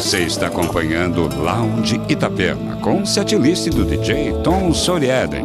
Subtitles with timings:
[0.00, 5.44] Você está acompanhando Lounge Itapema com setlist do DJ Tom Sorieden.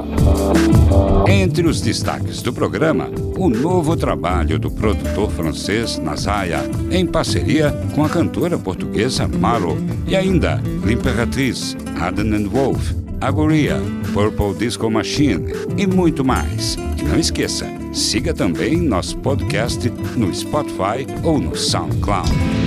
[1.27, 8.05] Entre os destaques do programa, o novo trabalho do produtor francês Nazaya, em parceria com
[8.05, 13.75] a cantora portuguesa Malo, e ainda L'Imperatriz, Adam Wolf, Agoria,
[14.13, 16.77] Purple Disco Machine e muito mais.
[16.97, 22.64] E não esqueça, siga também nosso podcast no Spotify ou no SoundCloud.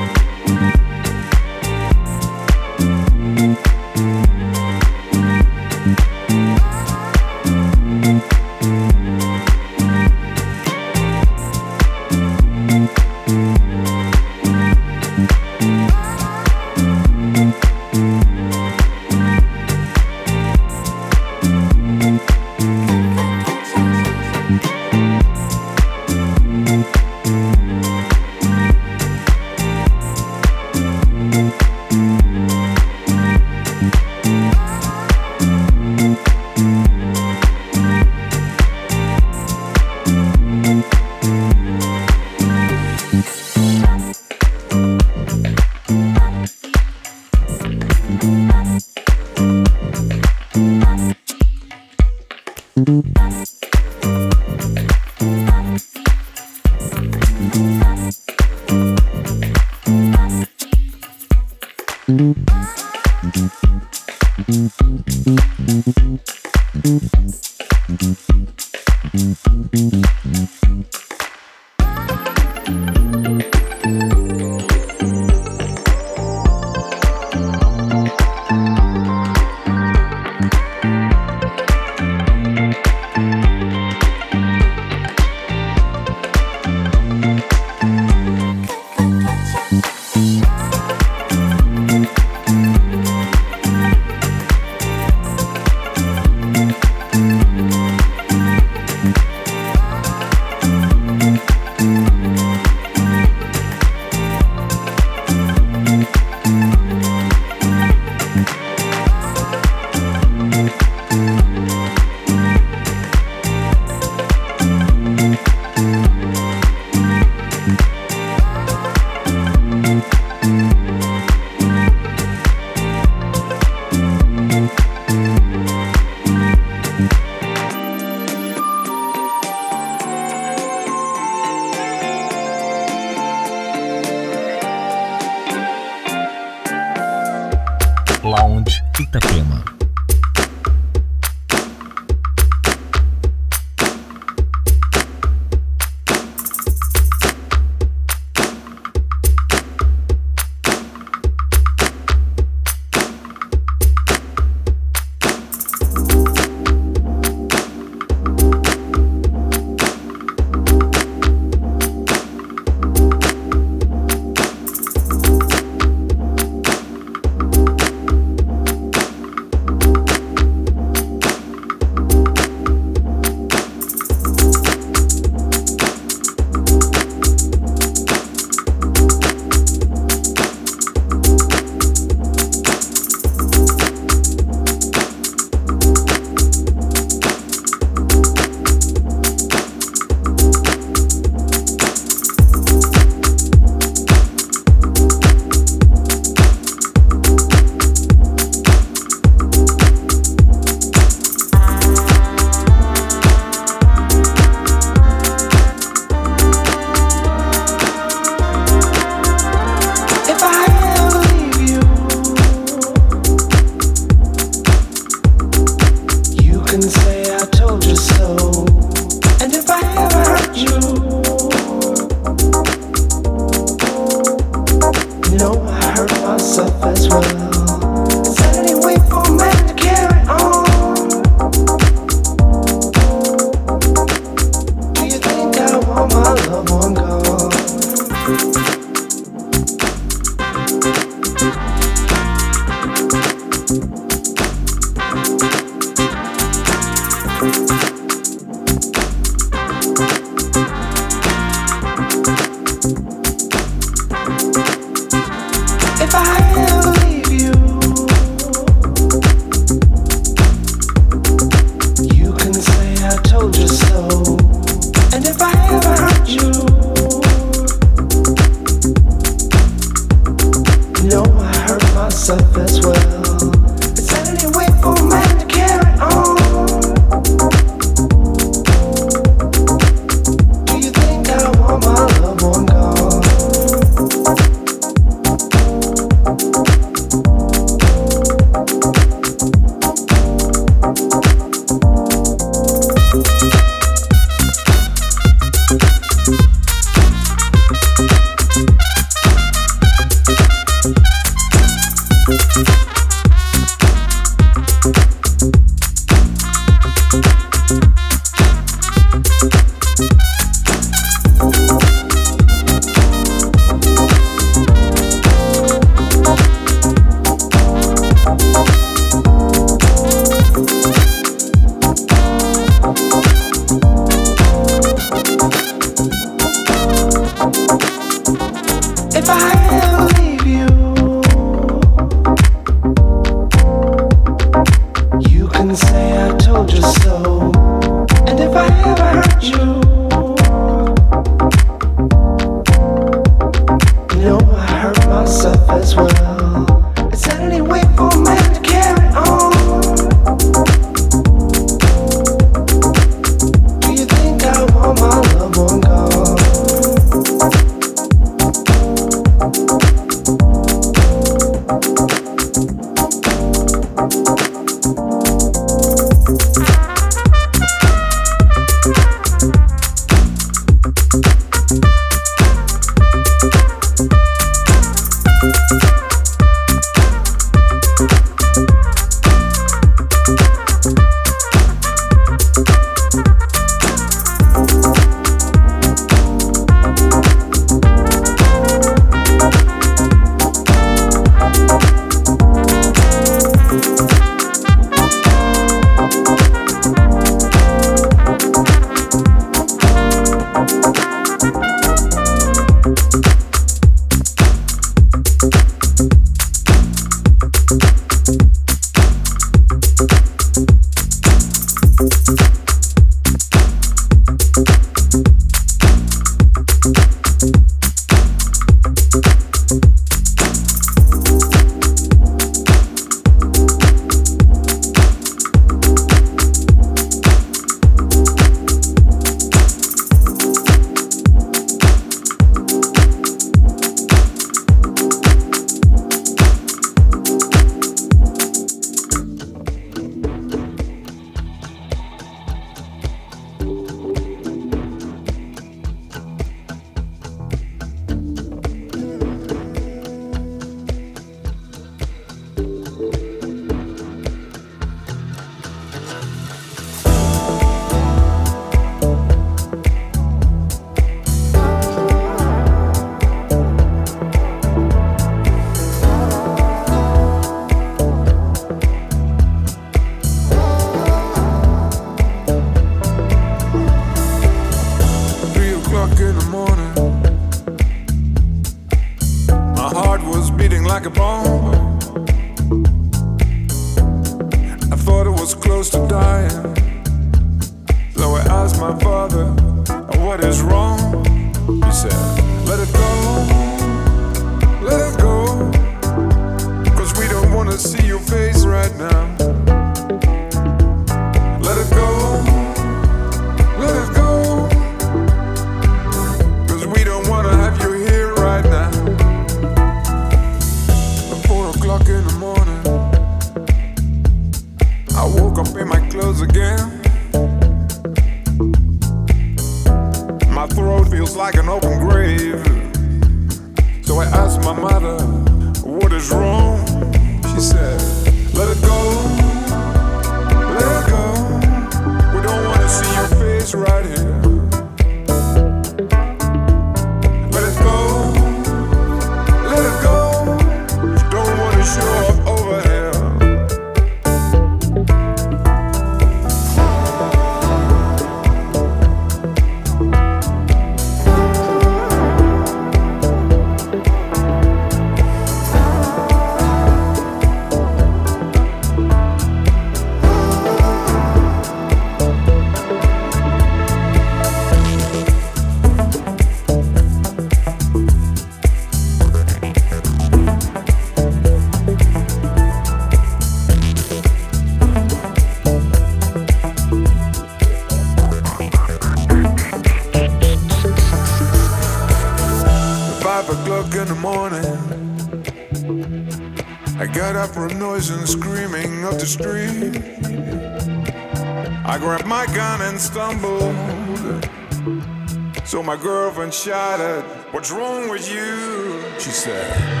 [596.51, 597.23] shattered.
[597.53, 599.01] What's wrong with you?
[599.19, 600.00] She said.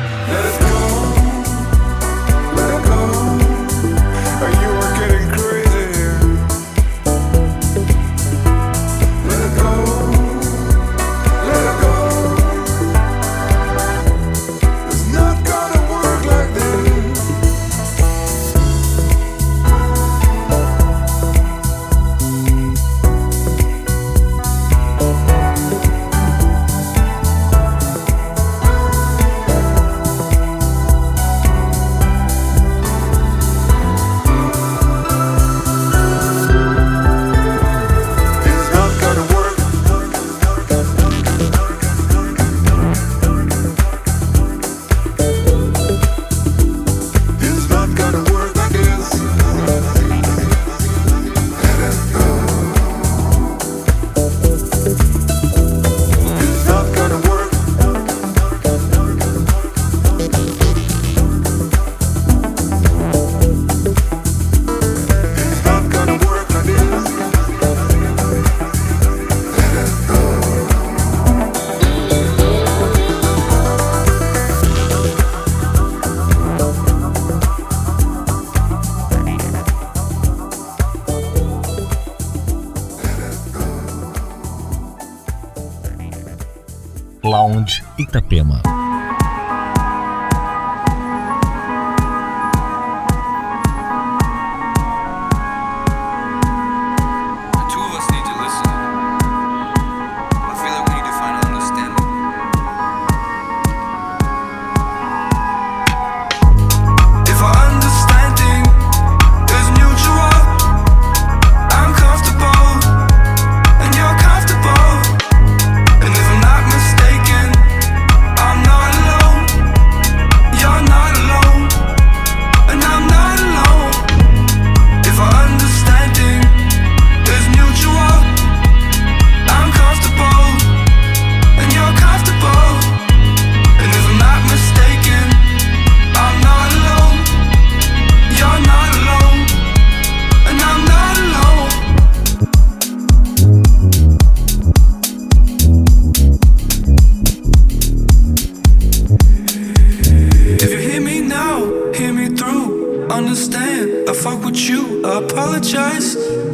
[88.11, 88.70] Itapema.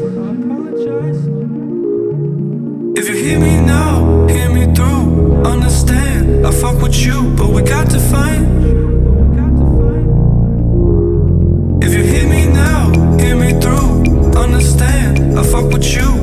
[0.08, 0.14] If
[3.10, 6.48] you hear me now, hear me through, understand.
[6.48, 8.48] I fuck with you, but we got to find.
[11.84, 15.38] If you hear me now, hear me through, understand.
[15.38, 16.17] I fuck with you.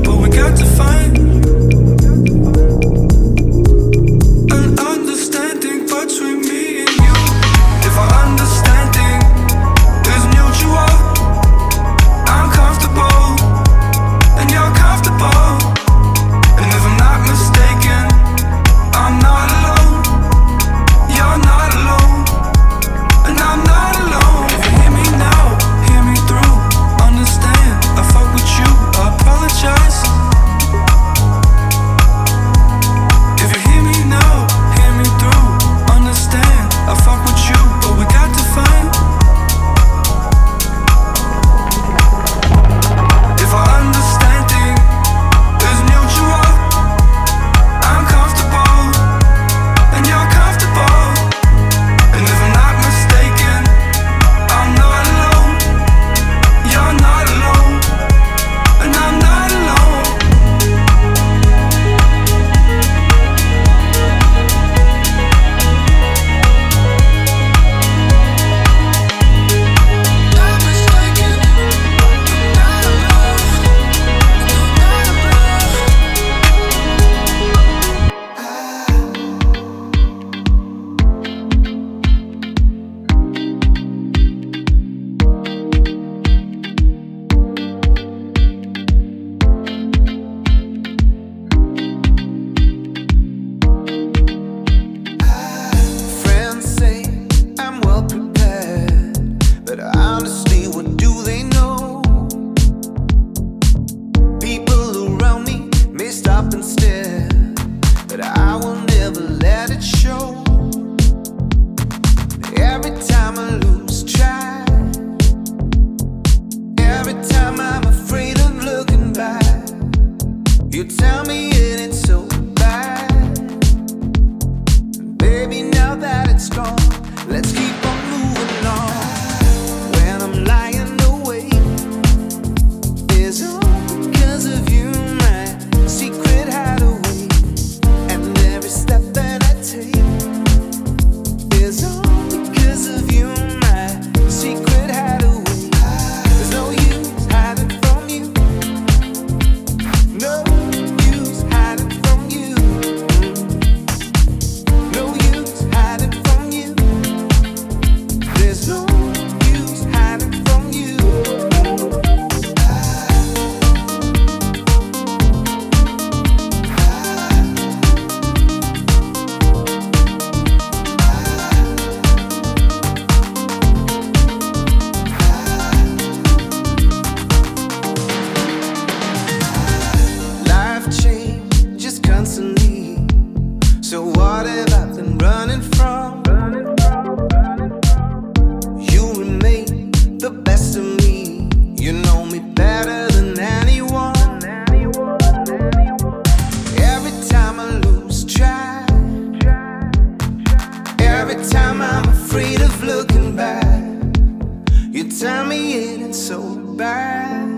[206.76, 207.48] bad.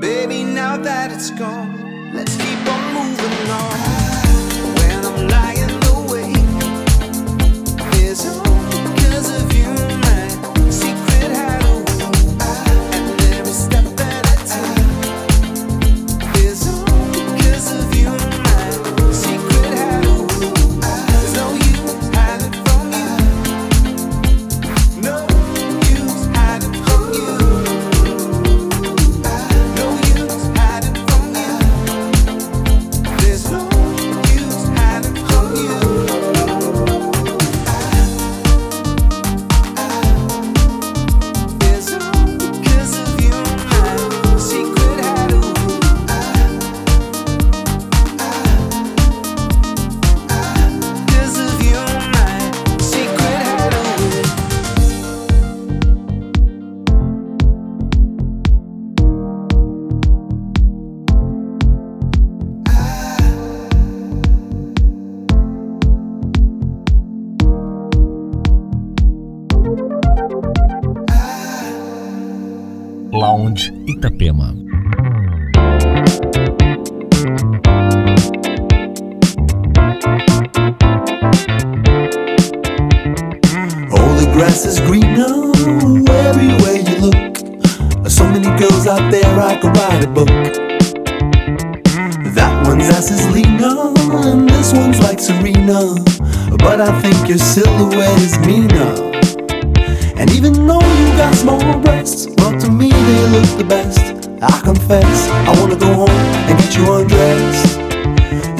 [0.00, 3.95] Baby, now that it's gone, let's keep on moving on.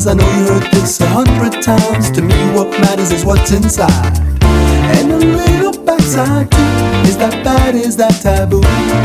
[0.00, 0.06] size.
[0.06, 2.10] I know you heard this a hundred times.
[2.12, 4.18] To me, what matters is what's inside.
[4.42, 7.08] And a little backside too.
[7.08, 7.74] Is that bad?
[7.74, 8.62] Is that taboo?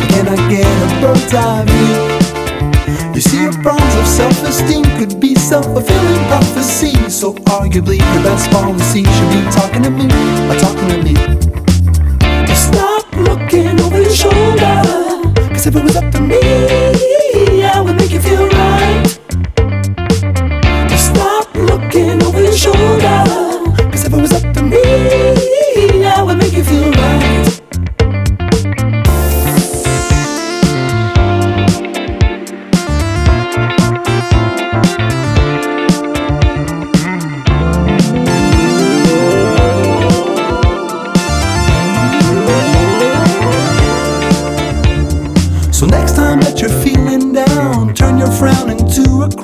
[0.10, 3.14] Can I get a bird's eye view?
[3.14, 7.10] You see, your problems of self-esteem could be self-fulfilling prophecy.
[7.10, 10.06] So arguably, your best policy should be talking to me,
[10.50, 11.16] or talking to me.
[12.56, 14.82] Stop looking over your shoulder.
[15.50, 16.40] Cause if it was up to me,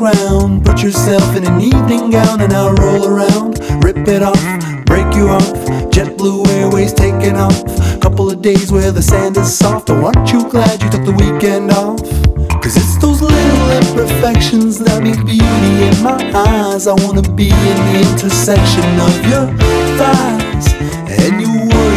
[0.02, 0.64] crown.
[0.64, 3.60] Put yourself in an evening gown and I'll roll around.
[3.84, 4.42] Rip it off,
[4.86, 5.54] break you off.
[5.94, 7.62] JetBlue Airways taking off.
[8.02, 9.92] Couple of days where the sand is soft.
[9.92, 12.02] Oh, aren't you glad you took the weekend off?
[12.64, 16.88] Cause it's those little imperfections that make beauty in my eyes.
[16.88, 19.46] I wanna be in the intersection of your
[20.00, 20.66] thighs.
[21.22, 21.71] And you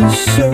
[0.00, 0.51] What you're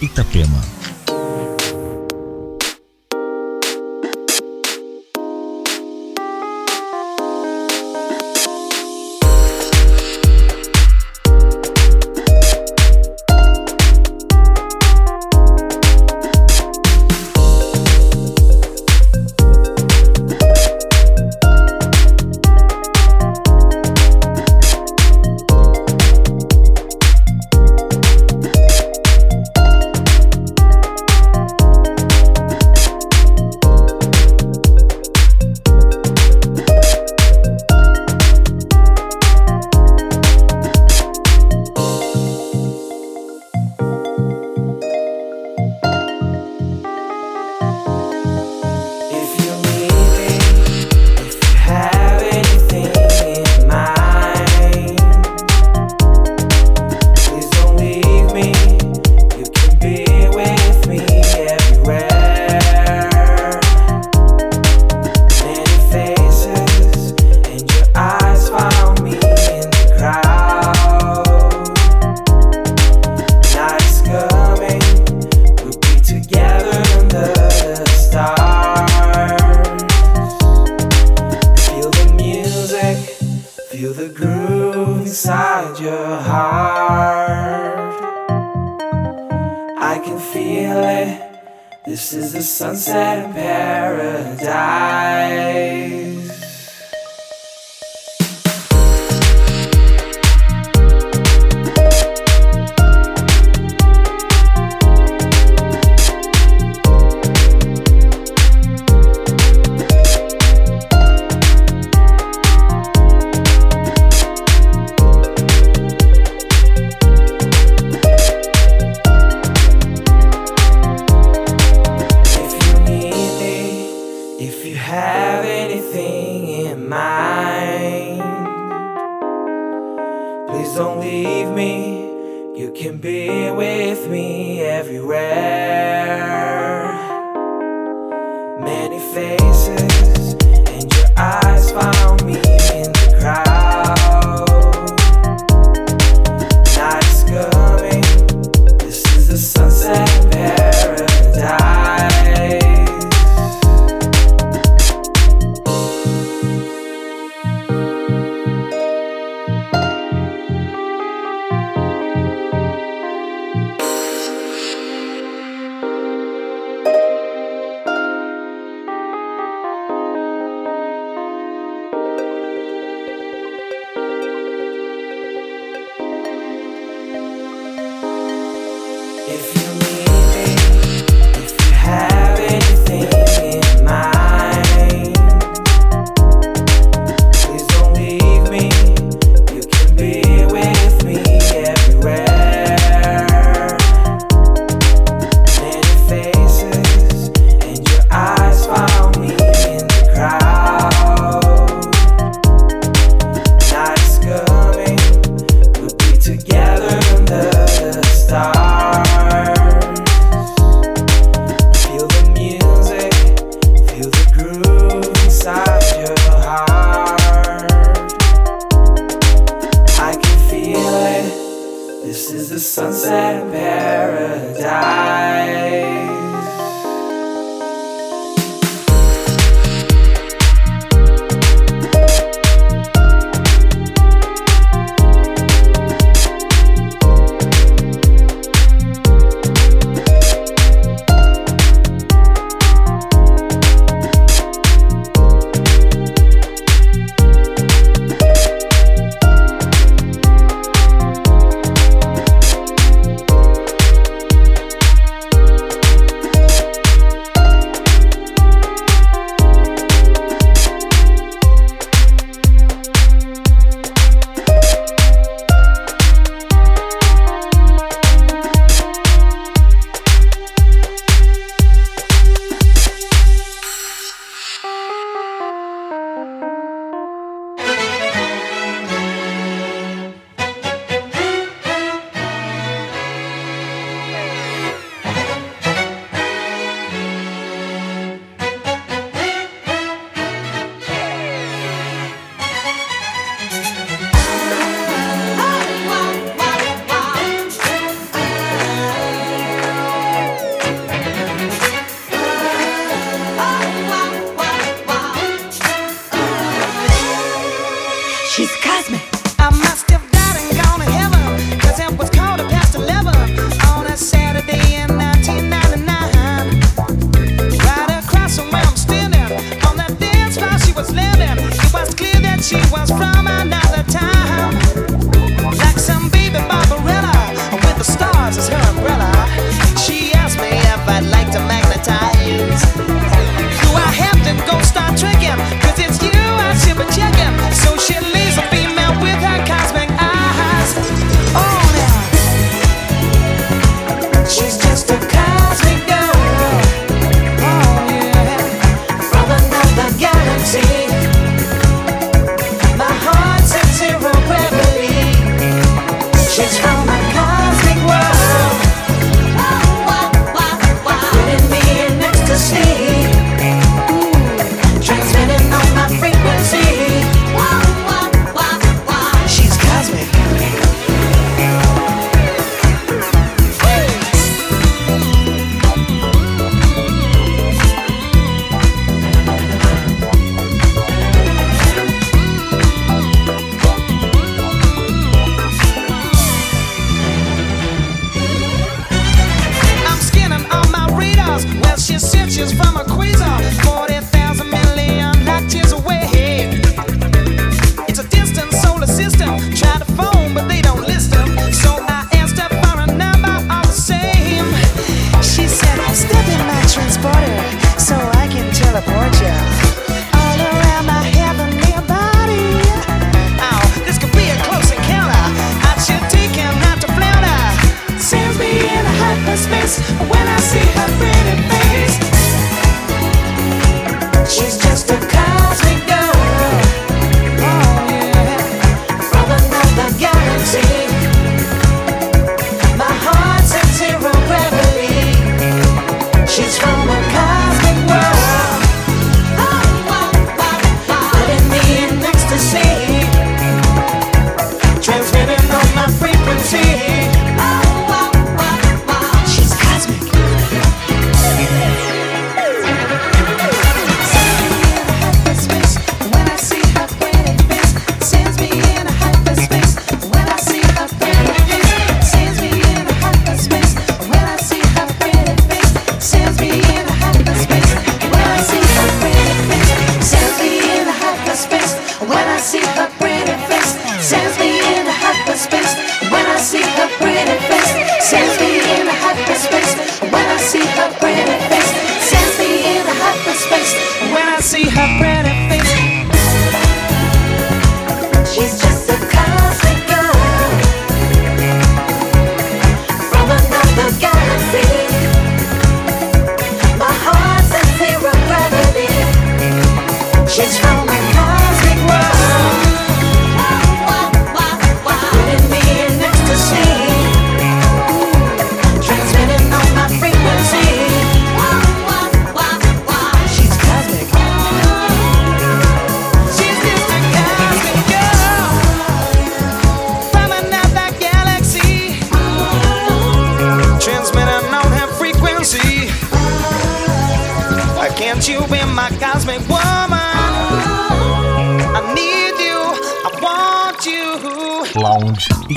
[0.00, 0.79] Itapema.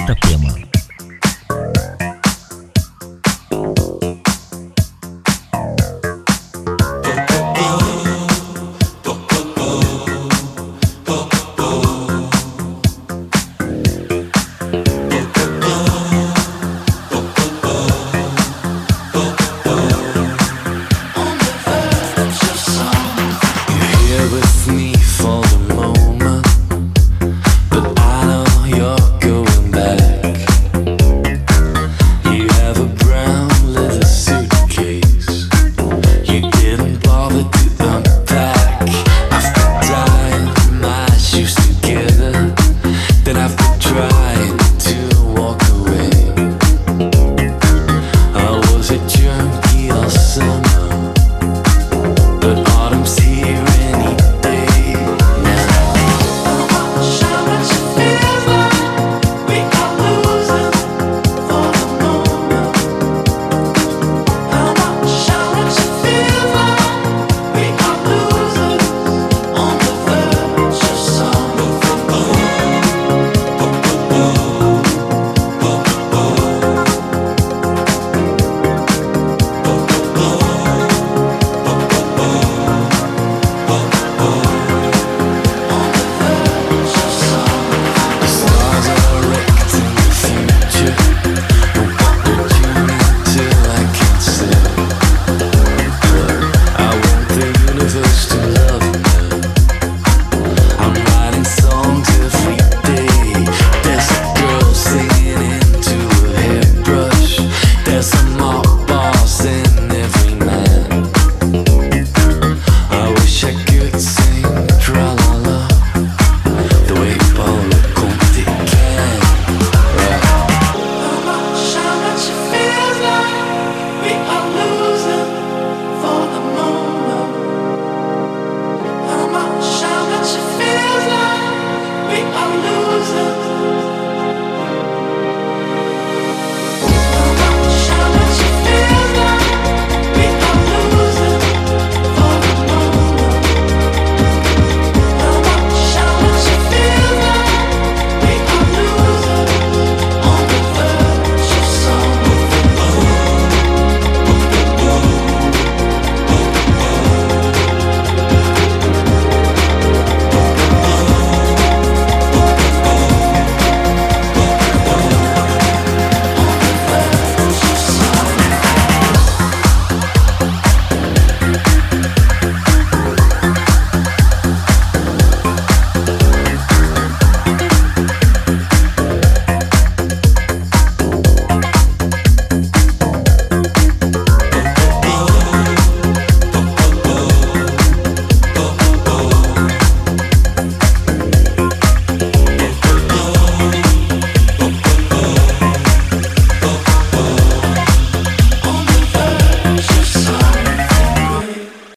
[0.04, 0.53] Itapema.